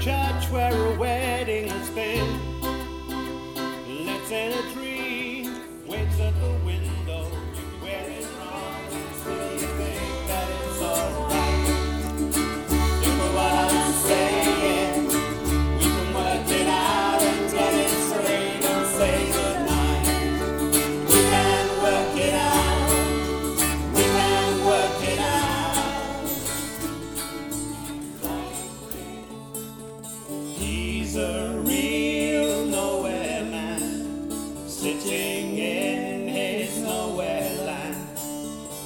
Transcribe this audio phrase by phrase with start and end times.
[0.00, 1.09] church where away.
[31.10, 34.30] He's a real nowhere man,
[34.68, 38.06] sitting in his nowhere land,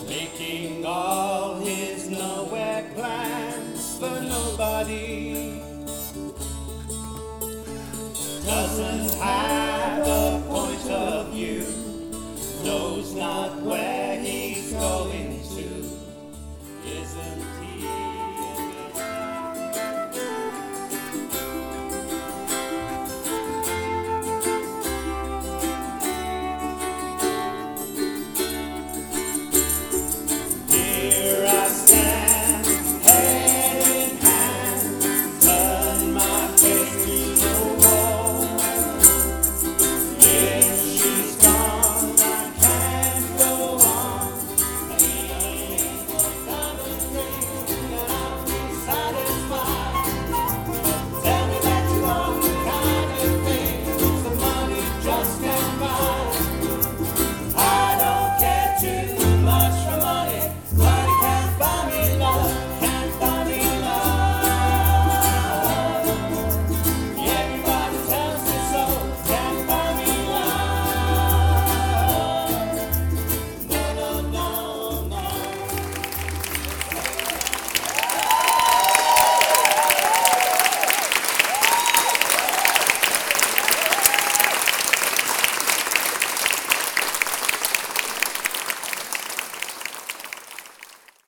[0.09, 5.61] making all his nowhere plans for nobody.
[8.47, 9.84] Doesn't have